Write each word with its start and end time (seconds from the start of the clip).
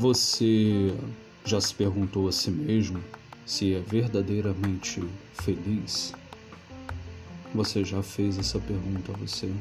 Você 0.00 0.96
já 1.44 1.60
se 1.60 1.74
perguntou 1.74 2.26
a 2.26 2.32
si 2.32 2.50
mesmo 2.50 3.04
se 3.44 3.74
é 3.74 3.80
verdadeiramente 3.80 5.06
feliz? 5.34 6.14
Você 7.54 7.84
já 7.84 8.02
fez 8.02 8.38
essa 8.38 8.58
pergunta 8.58 9.12
a 9.12 9.16
você? 9.18 9.52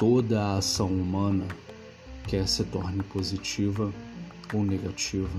Toda 0.00 0.42
a 0.42 0.56
ação 0.56 0.88
humana, 0.88 1.46
quer 2.26 2.48
se 2.48 2.64
torne 2.64 3.04
positiva 3.04 3.92
ou 4.52 4.64
negativa, 4.64 5.38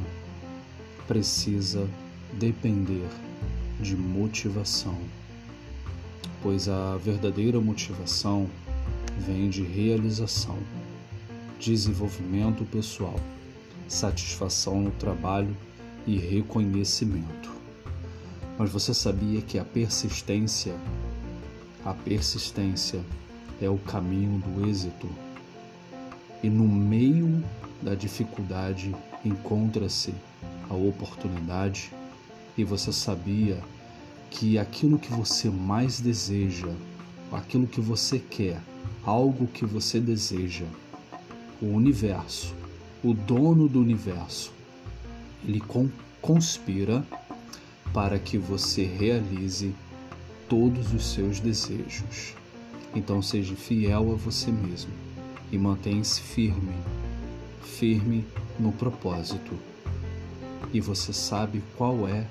precisa 1.06 1.86
depender 2.32 3.10
de 3.82 3.98
motivação, 3.98 4.98
pois 6.42 6.70
a 6.70 6.96
verdadeira 6.96 7.60
motivação 7.60 8.50
vem 9.18 9.50
de 9.50 9.64
realização, 9.64 10.58
desenvolvimento 11.60 12.64
pessoal, 12.66 13.20
satisfação 13.88 14.82
no 14.82 14.92
trabalho 14.92 15.56
e 16.06 16.18
reconhecimento. 16.18 17.52
Mas 18.58 18.70
você 18.70 18.94
sabia 18.94 19.42
que 19.42 19.60
a 19.60 19.66
persistência, 19.66 20.76
a 21.86 21.94
persistência 21.94 23.02
é 23.62 23.70
o 23.70 23.78
caminho 23.78 24.40
do 24.40 24.68
êxito? 24.68 25.08
E 26.44 26.50
no 26.50 26.68
meio 26.68 27.44
da 27.82 27.96
dificuldade 27.96 28.96
encontra-se 29.24 30.14
a 30.70 30.74
oportunidade, 30.74 31.92
e 32.58 32.64
você 32.64 32.92
sabia 32.92 33.62
que 34.30 34.58
aquilo 34.58 34.98
que 34.98 35.12
você 35.12 35.50
mais 35.50 36.00
deseja, 36.00 36.72
aquilo 37.32 37.68
que 37.68 37.80
você 37.80 38.20
quer, 38.20 38.60
algo 39.04 39.48
que 39.48 39.66
você 39.66 40.00
deseja, 40.00 40.66
o 41.62 41.66
universo, 41.66 42.54
o 43.04 43.14
dono 43.14 43.68
do 43.68 43.80
universo, 43.80 44.52
ele 45.48 45.62
conspira 46.22 47.06
para 47.94 48.20
que 48.20 48.38
você 48.38 48.84
realize 48.84 49.74
todos 50.48 50.94
os 50.94 51.14
seus 51.14 51.40
desejos. 51.40 52.34
Então 52.96 53.22
seja 53.22 53.56
fiel 53.56 54.12
a 54.12 54.16
você 54.16 54.52
mesmo 54.52 54.92
e 55.52 55.58
mantenha-se 55.58 56.22
firme, 56.22 56.74
firme 57.62 58.26
no 58.60 58.72
propósito. 58.72 59.58
E 60.74 60.82
você 60.82 61.14
sabe 61.14 61.64
qual 61.78 62.08
é 62.08 62.26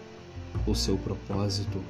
o 0.67 0.75
seu 0.75 0.99
propósito? 0.99 1.81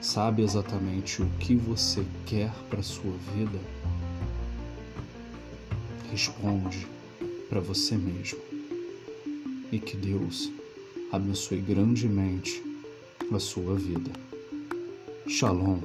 Sabe 0.00 0.42
exatamente 0.42 1.22
o 1.22 1.26
que 1.38 1.54
você 1.54 2.04
quer 2.26 2.50
para 2.68 2.82
sua 2.82 3.12
vida? 3.36 3.58
Responde 6.12 6.86
para 7.48 7.58
você 7.58 7.96
mesmo. 7.96 8.38
E 9.72 9.78
que 9.78 9.96
Deus 9.96 10.52
abençoe 11.10 11.58
grandemente 11.58 12.62
a 13.34 13.38
sua 13.38 13.76
vida. 13.76 14.12
Shalom. 15.26 15.80